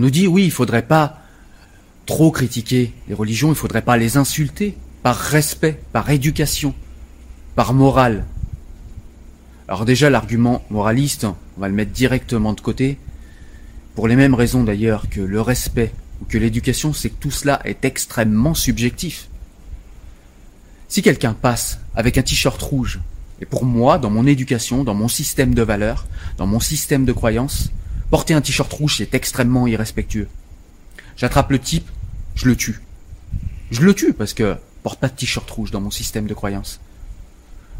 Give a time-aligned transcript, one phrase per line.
[0.00, 1.18] On nous dit oui, il faudrait pas
[2.06, 6.72] trop critiquer les religions, il faudrait pas les insulter par respect, par éducation,
[7.54, 8.24] par morale.
[9.68, 12.96] Alors déjà l'argument moraliste, on va le mettre directement de côté,
[13.94, 17.60] pour les mêmes raisons d'ailleurs que le respect ou que l'éducation, c'est que tout cela
[17.66, 19.28] est extrêmement subjectif.
[20.88, 23.00] Si quelqu'un passe avec un t-shirt rouge,
[23.42, 26.06] et pour moi, dans mon éducation, dans mon système de valeurs,
[26.38, 27.70] dans mon système de croyances,
[28.10, 30.28] Porter un t-shirt rouge, c'est extrêmement irrespectueux.
[31.16, 31.88] J'attrape le type,
[32.34, 32.80] je le tue.
[33.70, 36.80] Je le tue parce que porte pas de t-shirt rouge dans mon système de croyance.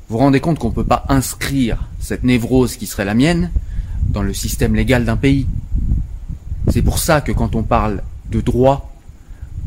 [0.09, 3.51] Vous vous rendez compte qu'on ne peut pas inscrire cette névrose qui serait la mienne
[4.09, 5.47] dans le système légal d'un pays.
[6.71, 8.93] C'est pour ça que quand on parle de droit,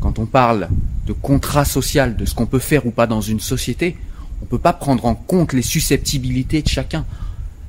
[0.00, 0.68] quand on parle
[1.06, 3.96] de contrat social, de ce qu'on peut faire ou pas dans une société,
[4.40, 7.04] on ne peut pas prendre en compte les susceptibilités de chacun.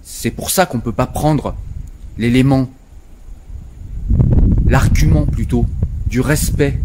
[0.04, 1.56] C'est pour ça qu'on ne peut pas prendre
[2.18, 2.70] l'élément
[4.68, 5.66] l'argument plutôt
[6.08, 6.80] du respect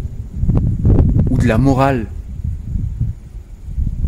[1.29, 2.07] ou de la morale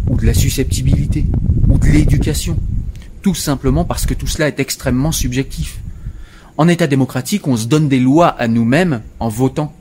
[0.10, 1.26] ou de la susceptibilité
[1.70, 2.58] ou de l'éducation.
[3.22, 5.80] Tout simplement parce que tout cela est extrêmement subjectif.
[6.58, 9.74] En État démocratique, on se donne des lois à nous-mêmes en votant.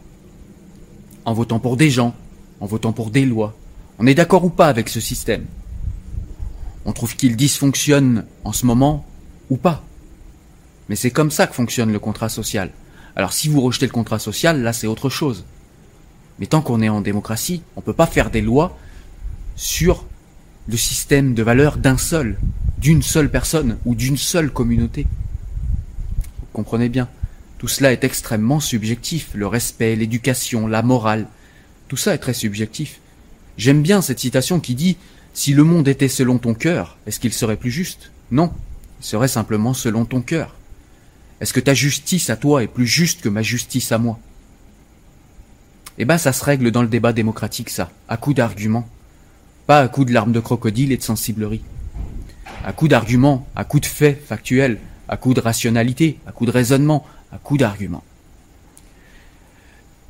[1.24, 2.14] En votant pour des gens,
[2.60, 3.54] en votant pour des lois.
[3.98, 5.44] On est d'accord ou pas avec ce système?
[6.84, 9.04] On trouve qu'il dysfonctionne en ce moment
[9.50, 9.84] ou pas
[10.88, 12.70] Mais c'est comme ça que fonctionne le contrat social.
[13.16, 15.44] Alors si vous rejetez le contrat social, là c'est autre chose.
[16.38, 18.78] Mais tant qu'on est en démocratie, on ne peut pas faire des lois
[19.56, 20.04] sur
[20.68, 22.38] le système de valeurs d'un seul,
[22.78, 25.06] d'une seule personne ou d'une seule communauté.
[26.40, 27.08] Vous comprenez bien,
[27.58, 31.26] tout cela est extrêmement subjectif, le respect, l'éducation, la morale,
[31.88, 33.00] tout ça est très subjectif.
[33.58, 34.96] J'aime bien cette citation qui dit
[35.34, 38.10] Si le monde était selon ton cœur, est-ce qu'il serait plus juste?
[38.30, 38.52] Non,
[39.00, 40.56] il serait simplement selon ton cœur.
[41.42, 44.16] Est-ce que ta justice à toi est plus juste que ma justice à moi?
[45.98, 48.88] Eh ben, ça se règle dans le débat démocratique, ça, à coup d'arguments.
[49.66, 51.64] Pas à coup de larmes de crocodile et de sensiblerie.
[52.64, 56.52] À coup d'arguments, à coup de faits factuels, à coup de rationalité, à coup de
[56.52, 58.04] raisonnement, à coup d'arguments.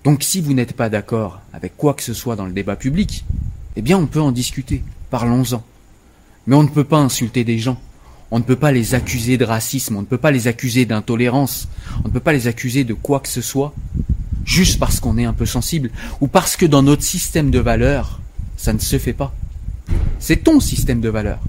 [0.05, 3.25] Donc si vous n'êtes pas d'accord avec quoi que ce soit dans le débat public,
[3.77, 5.65] eh bien on peut en discuter, parlons-en.
[6.47, 7.81] Mais on ne peut pas insulter des gens,
[8.33, 11.69] on ne peut pas les accuser de racisme, on ne peut pas les accuser d'intolérance,
[12.03, 13.75] on ne peut pas les accuser de quoi que ce soit,
[14.47, 15.91] juste parce qu'on est un peu sensible,
[16.23, 18.21] ou parce que dans notre système de valeurs,
[18.57, 19.35] ça ne se fait pas.
[20.19, 21.41] C'est ton système de valeurs.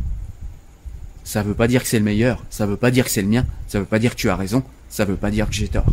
[1.24, 3.12] Ça ne veut pas dire que c'est le meilleur, ça ne veut pas dire que
[3.12, 5.16] c'est le mien, ça ne veut pas dire que tu as raison, ça ne veut
[5.16, 5.86] pas dire que j'ai tort.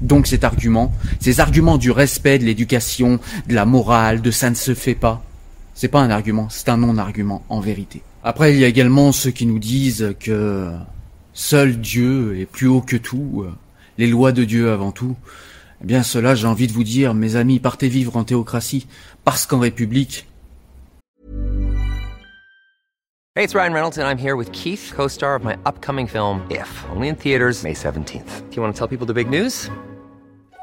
[0.00, 4.54] Donc cet argument, ces arguments du respect, de l'éducation, de la morale, de ça ne
[4.54, 5.24] se fait pas,
[5.74, 8.02] c'est pas un argument, c'est un non-argument en vérité.
[8.24, 10.70] Après, il y a également ceux qui nous disent que
[11.32, 13.44] seul Dieu est plus haut que tout,
[13.98, 15.16] les lois de Dieu avant tout.
[15.82, 18.86] Eh bien, cela, j'ai envie de vous dire, mes amis, partez vivre en théocratie,
[19.24, 20.28] parce qu'en République.
[23.34, 26.42] Hey, it's Ryan Reynolds, and I'm here with Keith, co star of my upcoming film,
[26.50, 28.50] If, only in theaters, May 17th.
[28.50, 29.70] Do you want to tell people the big news?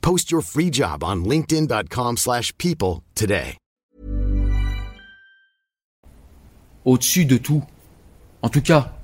[0.00, 3.56] Post your free job on linkedin.com/people slash people today.
[6.84, 7.62] Au-dessus de tout.
[8.40, 8.98] En tout cas,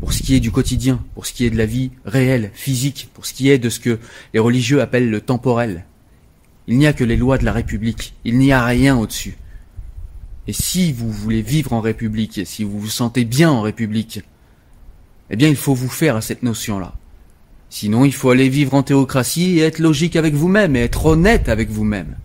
[0.00, 3.08] pour ce qui est du quotidien, pour ce qui est de la vie réelle, physique,
[3.14, 4.00] pour ce qui est de ce que
[4.34, 5.84] les religieux appellent le temporel.
[6.66, 8.14] Il n'y a que les lois de la République.
[8.24, 9.36] Il n'y a rien au-dessus.
[10.48, 14.22] Et si vous voulez vivre en République, et si vous vous sentez bien en République,
[15.30, 16.94] eh bien il faut vous faire à cette notion-là.
[17.74, 21.48] Sinon, il faut aller vivre en théocratie et être logique avec vous-même et être honnête
[21.48, 22.18] avec vous-même.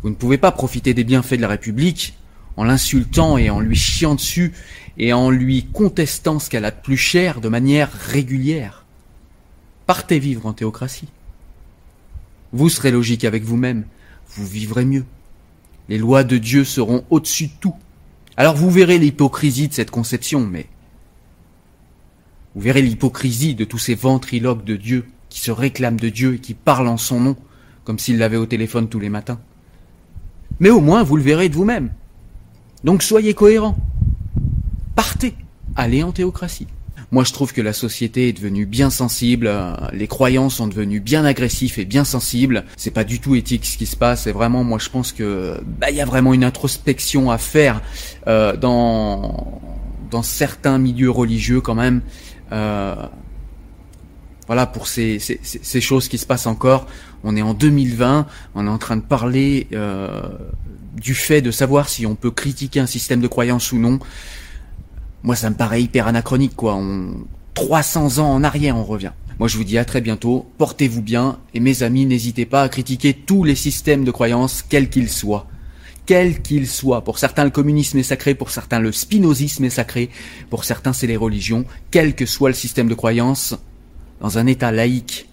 [0.00, 2.14] Vous ne pouvez pas profiter des bienfaits de la République
[2.56, 4.54] en l'insultant et en lui chiant dessus
[4.96, 8.86] et en lui contestant ce qu'elle a de plus cher de manière régulière.
[9.84, 11.08] Partez vivre en théocratie.
[12.54, 13.84] Vous serez logique avec vous-même,
[14.30, 15.04] vous vivrez mieux.
[15.90, 17.76] Les lois de Dieu seront au-dessus de tout.
[18.38, 20.64] Alors vous verrez l'hypocrisie de cette conception, mais
[22.56, 26.38] vous verrez l'hypocrisie de tous ces ventriloques de Dieu qui se réclament de Dieu et
[26.38, 27.36] qui parlent en son nom,
[27.84, 29.38] comme s'ils l'avaient au téléphone tous les matins.
[30.58, 31.90] Mais au moins vous le verrez de vous-même.
[32.82, 33.76] Donc soyez cohérents.
[34.94, 35.34] Partez,
[35.76, 36.66] allez en théocratie.
[37.12, 41.00] Moi, je trouve que la société est devenue bien sensible, euh, les croyants sont devenus
[41.00, 42.64] bien agressifs et bien sensibles.
[42.76, 44.26] C'est pas du tout éthique ce qui se passe.
[44.26, 47.80] Et vraiment, moi, je pense que bah, il y a vraiment une introspection à faire
[48.26, 49.62] euh, dans
[50.22, 52.00] certains milieux religieux quand même.
[52.52, 52.94] Euh,
[54.46, 55.18] voilà pour ces,
[55.80, 56.86] choses qui se passent encore.
[57.24, 60.22] On est en 2020, on est en train de parler euh,
[60.94, 63.98] du fait de savoir si on peut critiquer un système de croyance ou non
[65.26, 66.76] moi ça me paraît hyper anachronique quoi.
[66.76, 67.26] On...
[67.54, 69.12] 300 ans en arrière on revient.
[69.38, 72.68] Moi je vous dis à très bientôt, portez-vous bien et mes amis n'hésitez pas à
[72.68, 75.46] critiquer tous les systèmes de croyance quels qu'ils soient.
[76.06, 77.02] Quels qu'ils soient.
[77.02, 80.08] Pour certains le communisme est sacré, pour certains le spinozisme est sacré,
[80.50, 83.56] pour certains c'est les religions, quel que soit le système de croyance,
[84.20, 85.28] dans un état laïque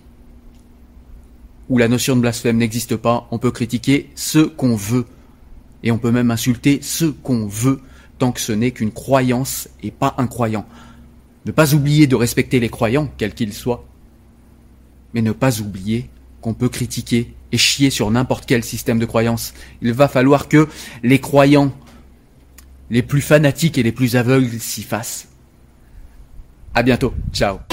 [1.70, 5.06] où la notion de blasphème n'existe pas, on peut critiquer ce qu'on veut.
[5.84, 7.82] Et on peut même insulter ce qu'on veut
[8.20, 10.66] tant que ce n'est qu'une croyance et pas un croyant.
[11.46, 13.86] Ne pas oublier de respecter les croyants, quels qu'ils soient,
[15.14, 16.10] mais ne pas oublier
[16.44, 19.54] qu'on peut critiquer et chier sur n'importe quel système de croyance.
[19.82, 20.68] Il va falloir que
[21.02, 21.72] les croyants
[22.92, 25.30] les plus fanatiques et les plus aveugles s'y fassent.
[26.76, 27.14] À bientôt.
[27.32, 27.73] Ciao.